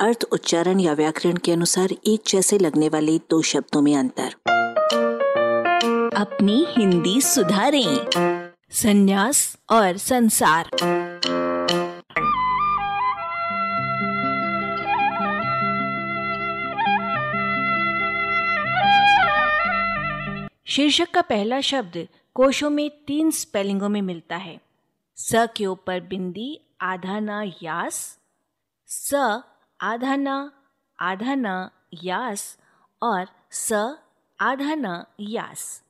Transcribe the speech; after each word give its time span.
अर्थ, 0.00 0.24
उच्चारण 0.32 0.80
या 0.80 0.92
व्याकरण 0.92 1.36
के 1.36 1.52
अनुसार 1.52 1.88
एक 2.06 2.22
जैसे 2.26 2.58
लगने 2.58 2.88
वाले 2.88 3.18
दो 3.18 3.42
शब्दों 3.42 3.82
में 3.82 3.96
अंतर। 3.96 4.34
अपनी 6.16 6.66
हिंदी 6.68 7.20
सुधारें, 7.20 8.06
संन्यास 8.70 9.58
और 9.70 9.96
संसार। 9.96 10.64
शीर्षक 20.66 21.10
का 21.10 21.20
पहला 21.20 21.60
शब्द 21.60 22.08
कोशों 22.34 22.70
में 22.70 22.90
तीन 22.90 23.30
स्पेलिंगों 23.30 23.88
में 23.88 24.02
मिलता 24.02 24.36
है। 24.36 24.60
स 25.16 25.48
के 25.56 25.66
ऊपर 25.66 26.00
बिंदी, 26.00 26.60
आधा 26.80 27.20
ना 27.20 27.42
यास, 27.42 28.18
स 28.86 29.40
आधा 29.80 30.16
न 30.16 30.50
आधा 30.98 31.34
न 31.34 31.68
यास 32.04 32.58
और 33.02 33.26
स 33.50 33.72
आधा 34.40 34.74
न 34.74 35.04
यास। 35.20 35.82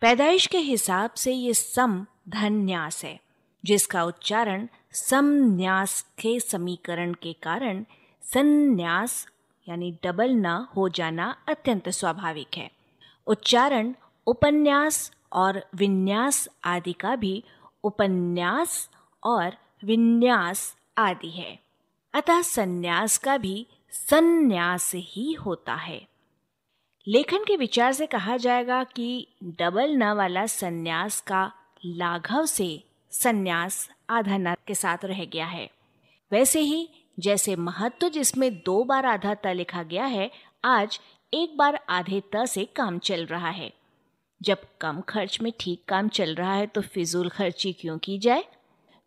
पैदाइश 0.00 0.46
के 0.46 0.58
हिसाब 0.58 1.10
से 1.10 1.32
ये 1.32 1.54
सम 1.54 2.06
धन्यास 2.28 3.04
है, 3.04 3.20
जिसका 3.64 4.04
उच्चारण 4.04 4.68
समन्यास 4.92 6.00
के 6.18 6.40
समीकरण 6.40 7.14
के 7.14 7.32
कारण 7.32 7.84
संन्यास 8.22 9.26
यानी 9.68 9.98
डबल 10.04 10.30
न 10.30 10.46
हो 10.76 10.88
जाना 10.88 11.36
अत्यंत 11.48 11.88
स्वाभाविक 11.88 12.56
है। 12.56 12.70
उच्चारण 13.26 13.94
उपन्यास 14.26 15.12
और 15.32 15.64
विन्यास 15.74 16.48
आदि 16.64 16.92
का 16.92 17.16
भी 17.16 17.44
उपन्यास 17.84 18.90
और 19.22 19.56
विन्यास 19.84 20.76
आदि 20.98 21.30
है। 21.30 21.58
अतः 22.14 22.42
संन्यास 22.42 23.18
का 23.18 23.36
भी 23.36 23.66
संन्यास 23.90 24.92
ही 24.94 25.32
होता 25.32 25.74
है। 25.74 26.08
लेखन 27.08 27.44
के 27.44 27.56
विचार 27.56 27.92
से 27.92 28.06
कहा 28.06 28.36
जाएगा 28.36 28.84
कि 28.84 29.28
डबल 29.44 29.90
न 29.90 30.12
वाला 30.12 30.46
संन्यास 30.46 31.20
का 31.20 31.52
लाघव 31.86 32.46
से 32.46 32.84
संन्यास 33.10 33.90
आधा 34.10 34.36
न 34.36 34.54
के 34.66 34.74
साथ 34.74 34.98
रह 35.04 35.24
गया 35.24 35.46
है। 35.46 35.70
वैसे 36.32 36.60
ही 36.60 36.88
जैसे 37.20 37.56
महत्व 37.56 38.08
जिसमें 38.08 38.54
दो 38.54 38.84
बार 38.84 39.06
आधा 39.06 39.34
त 39.34 39.46
लिखा 39.46 39.82
गया 39.82 40.04
है, 40.04 40.30
आज 40.64 41.00
एक 41.34 41.56
बार 41.56 41.80
आधे 41.88 42.22
त 42.34 42.46
से 42.46 42.64
काम 42.64 42.98
चल 42.98 43.26
रहा 43.26 43.50
है। 43.50 43.72
जब 44.42 44.58
कम 44.80 45.00
खर्च 45.00 45.40
में 45.40 45.52
ठीक 45.60 45.84
काम 45.88 46.08
चल 46.08 46.34
रहा 46.34 46.54
है 46.54 46.66
तो 46.66 46.80
फिजूल 46.80 47.28
खर्ची 47.28 47.72
क्यों 47.72 47.98
की 47.98 48.18
जाए? 48.18 48.44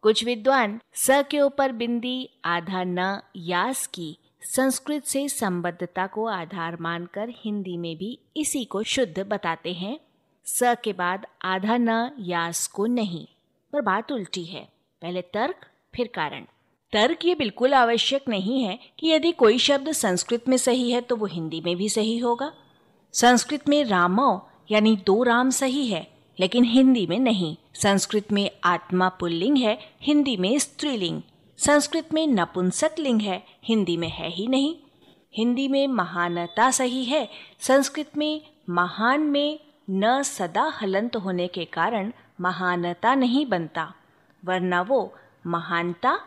कुछ 0.05 0.25
विद्वान 0.25 0.79
स 0.93 1.07
के 1.11 1.41
ऊपर 1.41 1.71
बिंदी, 1.71 2.29
आधा 2.45 2.83
न, 2.83 3.21
यास 3.35 3.87
की 3.87 4.17
संस्कृत 4.41 5.03
से 5.03 5.29
संबद्धता 5.29 6.07
को 6.07 6.25
आधार 6.25 6.77
मानकर 6.81 7.29
हिंदी 7.29 7.77
में 7.77 7.97
भी 7.97 8.19
इसी 8.37 8.65
को 8.65 8.83
शुद्ध 8.83 9.19
बताते 9.19 9.73
हैं। 9.73 9.99
स 10.45 10.59
के 10.63 10.93
बाद 10.93 11.25
आधा 11.43 11.77
न, 11.77 12.11
यास 12.19 12.67
को 12.67 12.85
नहीं, 12.85 13.27
पर 13.73 13.81
बात 13.81 14.11
उल्टी 14.11 14.45
है। 14.45 14.69
पहले 15.01 15.21
तर्क, 15.21 15.55
फिर 15.95 16.07
कारण। 16.07 16.45
तर्क 16.93 17.25
ये 17.25 17.35
बिल्कुल 17.35 17.73
आवश्यक 17.73 18.29
नहीं 18.29 18.63
है 18.63 18.79
कि 18.99 19.07
यदि 19.07 19.31
कोई 19.31 19.57
शब्द 19.57 19.91
संस्कृत 19.91 20.49
में 20.49 20.57
सही 20.57 20.91
है 20.91 21.01
तो 21.01 21.15
वो 21.15 21.25
हिंदी 21.25 21.61
में 21.61 21.75
भी 21.75 21.89
सही 21.89 22.17
होगा। 22.17 22.53
संस्कृत 23.13 23.69
में 23.69 23.83
रामो 23.85 24.49
यानी 24.71 24.95
दो 24.95 25.23
राम 25.23 25.49
सही 25.49 25.87
है। 25.87 26.14
लेकिन 26.39 26.63
हिंदी 26.63 27.07
में 27.07 27.19
नहीं। 27.19 27.57
संस्कृत 27.75 28.31
में 28.31 28.51
आत्मा 28.63 29.09
पुल्लिंग 29.09 29.57
है, 29.57 29.79
हिंदी 30.01 30.37
में 30.37 30.59
स्त्रीलिंग। 30.59 31.21
संस्कृत 31.57 32.13
में 32.13 32.27
नपुंसक 32.27 32.91
लिंग 32.99 33.21
है, 33.21 33.43
हिंदी 33.63 33.97
में 33.97 34.09
है 34.09 34.29
ही 34.29 34.47
नहीं। 34.47 34.75
हिंदी 35.33 35.67
में 35.67 35.87
महानता 35.87 36.71
सही 36.71 37.05
है, 37.05 37.29
संस्कृत 37.59 38.17
में 38.17 38.41
महान 38.69 39.21
में 39.21 39.59
न 39.89 40.23
सदा 40.23 40.63
हलंत 40.81 41.15
होने 41.15 41.47
के 41.47 41.65
कारण 41.65 42.11
महानता 42.41 43.15
नहीं 43.15 43.45
बनता। 43.45 43.93
वरना 44.45 44.81
वो 44.81 45.13
महानता 45.47 46.19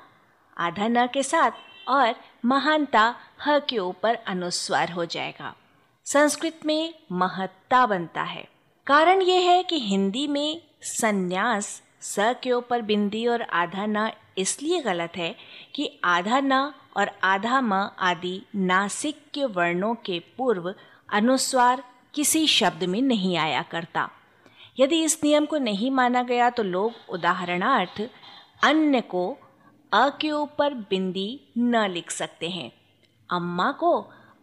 आधा 0.58 0.88
न 0.88 1.06
के 1.06 1.22
साथ 1.22 1.50
और 1.88 2.14
महानता 2.44 3.14
ह 3.42 3.58
के 3.58 3.78
ऊपर 3.78 4.14
अनुस्वार 4.14 4.92
हो 4.92 5.04
जाएगा। 5.04 5.54
संस्कृत 6.04 6.60
में 6.66 6.94
महत्ता 7.12 7.86
बनता 7.86 8.22
है। 8.22 8.48
कारण 8.88 9.22
यह 9.22 9.48
है 9.50 9.62
कि 9.62 9.78
हिंदी 9.80 10.26
में 10.26 10.60
संन्यास 10.82 11.66
स 12.02 12.34
के 12.42 12.52
ऊपर 12.52 12.82
बिंदी 12.82 13.26
और 13.26 13.42
आधा 13.42 13.84
न 13.86 14.10
इसलिए 14.38 14.80
गलत 14.80 15.16
है 15.16 15.34
कि 15.74 15.88
आधा 16.04 16.40
न 16.40 16.72
और 16.96 17.10
आधा 17.24 17.60
म 17.60 17.72
आदि 17.98 18.40
नासिक 18.54 19.20
के 19.34 19.44
वर्णों 19.44 19.94
के 19.94 20.18
पूर्व 20.38 20.74
अनुस्वार 21.12 21.82
किसी 22.14 22.46
शब्द 22.46 22.84
में 22.84 23.00
नहीं 23.02 23.36
आया 23.36 23.62
करता। 23.62 24.08
यदि 24.80 25.02
इस 25.04 25.18
नियम 25.24 25.46
को 25.46 25.58
नहीं 25.58 25.90
माना 25.90 26.22
गया 26.22 26.50
तो 26.50 26.62
लोग 26.62 26.92
उदाहरणार्थ 27.10 28.00
अन्य 28.64 29.00
को 29.00 29.30
अ 29.92 30.08
के 30.20 30.30
ऊपर 30.32 30.74
बिंदी 30.90 31.40
न 31.58 31.86
लिख 31.90 32.10
सकते 32.10 32.48
हैं। 32.48 32.70
अम्मा 33.30 33.70
को 33.72 33.98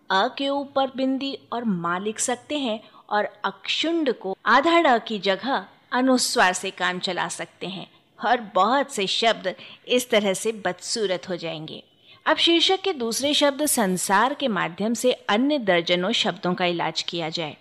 अ 0.10 0.28
के 0.38 0.50
ऊपर 0.50 0.92
बिंदी 0.96 1.38
और 1.54 1.64
माँ 1.64 2.00
लिख 2.00 2.20
सकते 2.20 2.58
हैं 2.58 2.80
और 3.10 3.30
अक्षुंड 3.46 4.14
को 4.14 4.38
आधा 4.46 4.82
ड 4.82 5.04
की 5.04 5.20
जगह 5.20 5.66
अनुस्वार 5.92 6.54
से 6.54 6.72
काम 6.72 7.00
चला 7.00 7.28
सकते 7.28 7.68
हैं। 7.68 7.92
और 8.26 8.42
बहुत 8.42 8.94
से 8.94 9.08
शब्द 9.08 9.56
इस 9.88 10.10
तरह 10.10 10.34
से 10.34 10.52
बदसूरत 10.52 11.30
हो 11.30 11.36
जाएँगे। 11.36 11.84
अब 12.26 12.38
शीर्षक 12.38 12.82
के 12.82 12.94
दूसरे 12.94 13.34
शब्द 13.34 13.66
संसार 13.66 14.34
के 14.34 14.48
माध्यम 14.48 14.94
से 14.94 15.12
अन्य 15.12 15.60
दर्जनों 15.60 16.12
शब्दों 16.12 16.54
का 16.54 16.66
इलाज 16.66 17.02
किया 17.02 17.30
जाए। 17.30 17.58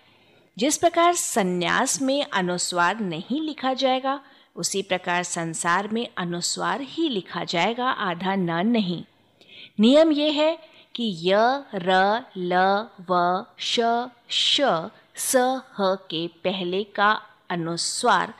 जिस 0.57 0.77
प्रकार 0.77 1.13
संन्यास 1.13 2.01
में 2.01 2.25
अनुस्वार 2.33 2.99
नहीं 2.99 3.41
लिखा 3.41 3.73
जाएगा, 3.73 4.21
उसी 4.55 4.81
प्रकार 4.81 5.23
संसार 5.23 5.87
में 5.87 6.07
अनुस्वार 6.17 6.81
ही 6.81 7.09
लिखा 7.09 7.43
जाएगा, 7.43 7.89
आधा 7.89 8.35
न 8.35 8.67
नहीं। 8.67 9.03
नियम 9.79 10.11
यह 10.11 10.33
है 10.33 10.59
कि 10.95 11.17
य, 11.23 11.63
र, 11.75 12.21
ल, 12.37 12.85
व, 13.11 13.43
श 13.59 13.79
श 14.29 14.61
स, 15.15 15.35
ह, 15.79 15.95
के 15.95 16.27
पहले 16.27 16.83
का 16.83 17.21
अनुस्वार 17.49 18.33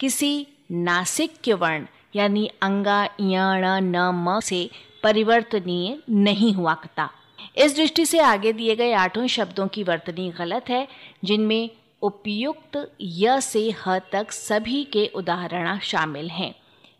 किसी 0.00 0.46
नासिक 0.70 1.48
वर्ण, 1.48 1.86
यानी 2.16 2.50
अंगा 2.62 3.04
यण 3.04 3.64
न, 3.80 3.96
म 3.96 4.40
से 4.40 4.70
परिवर्तनीय 5.02 6.02
नहीं 6.10 6.52
हुआ 6.54 6.74
करता। 6.74 7.10
इस 7.56 7.76
दृष्टि 7.76 8.06
से 8.06 8.18
आगे 8.18 8.52
दिए 8.52 8.76
गए 8.76 8.92
आठों 8.92 9.26
शब्दों 9.26 9.68
की 9.68 9.82
वर्तनी 9.82 10.30
गलत 10.30 10.64
है, 10.68 10.88
जिनमें 11.24 11.70
उपयुक्त 12.02 12.96
य 13.00 13.40
से 13.40 13.70
ह 13.70 13.98
तक 13.98 14.32
सभी 14.32 14.84
के 14.84 15.06
उदाहरण 15.06 15.78
शामिल 15.78 16.30
हैं। 16.30 16.54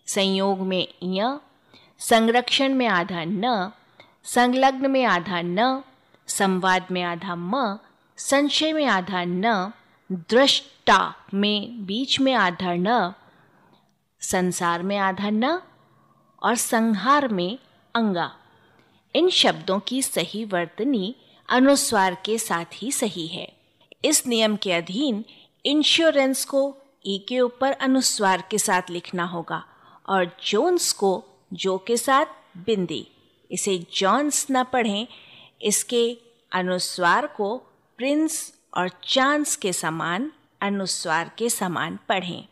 संयोग 0.07 0.61
में 0.61 0.89
य, 1.03 1.39
संरक्षण 1.99 2.75
में 2.75 2.87
आधा 2.87 3.25
न, 3.25 3.73
संलग्न 4.25 4.91
में 4.91 5.05
आधा 5.05 5.41
न, 5.45 5.83
संवाद 6.27 6.87
में 6.91 7.03
आधा 7.03 7.35
म 7.35 7.79
संशय 8.29 8.73
में 8.73 8.87
आधा 8.87 9.25
न, 9.25 9.73
दृष्टा 10.13 11.15
में, 11.35 11.87
बीच 11.87 12.21
में 12.21 12.35
आधा 12.35 12.75
न, 12.75 13.15
संसार 14.21 14.83
में 14.83 14.99
आधा 14.99 15.31
न, 15.31 15.63
और 16.43 16.55
संहार 16.55 17.29
में 17.29 17.59
अंगा। 17.95 18.37
इन 19.15 19.31
शब्दों 19.31 19.81
की 19.81 20.03
सही 20.03 20.45
वर्तनी 20.45 21.17
अनुस्वार 21.49 22.15
के 22.25 22.39
साथ 22.39 22.65
ही 22.75 22.93
सही 22.93 23.27
है। 23.27 23.53
इस 24.05 24.27
नियम 24.27 24.57
के 24.57 24.73
अधीन 24.73 25.25
इंश्योरेंस 25.67 26.45
को 26.45 26.77
ई 27.07 27.27
के 27.29 27.41
ऊपर 27.41 27.73
अनुस्वार 27.73 28.45
के 28.51 28.59
साथ 28.59 28.83
लिखना 28.91 29.25
होगा, 29.25 29.65
और 30.09 30.37
जोन्स 30.47 30.93
को 30.93 31.25
जो 31.53 31.79
के 31.79 31.97
साथ 31.97 32.27
बिंदी। 32.57 33.09
इसे 33.51 33.87
जॉन्स 33.95 34.47
न 34.51 34.65
पढ़ें, 34.65 35.07
इसके 35.63 36.19
अनुस्वार 36.53 37.27
को 37.27 37.63
प्रिंस 38.03 38.53
और 38.77 38.91
चांस 39.09 39.57
के 39.57 39.73
समान, 39.73 40.33
अनुस्वार 40.61 41.31
के 41.39 41.49
समान 41.51 41.99
पढ़ें। 42.09 42.49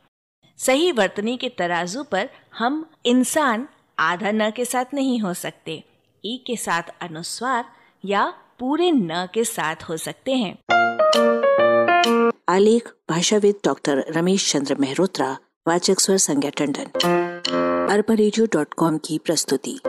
सही 0.59 0.93
वर्तनी 0.93 1.37
के 1.37 1.49
तराजू 1.49 2.03
पर 2.03 2.29
हम 2.55 2.91
इंसान 3.07 3.69
आधा 3.99 4.31
न 4.31 4.51
के 4.51 4.65
साथ 4.65 4.85
नहीं 4.95 5.21
हो 5.21 5.35
सकते, 5.35 5.85
ई 6.25 6.45
के 6.47 6.57
साथ 6.57 6.83
अनुस्वार 7.01 7.65
या 8.05 8.35
पूरे 8.59 8.93
न 8.93 9.29
के 9.35 9.45
साथ 9.45 9.77
हो 9.89 9.97
सकते 9.97 10.33
हैं। 10.33 10.59
आलेख, 12.49 12.93
भाषाविद 13.11 13.55
डॉक्टर 13.65 14.05
रमेश 14.09 14.53
चंद्र 14.53 14.75
मेहरोत्रा, 14.75 15.39
वाचक 15.69 16.01
स्वर 16.01 16.17
संज्ञा 16.17 16.51
टंडन। 16.51 16.85
अरबा 17.91 18.97
की 18.97 19.19
प्रस्तुति। 19.19 19.81